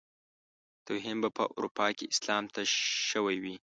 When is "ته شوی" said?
2.53-3.35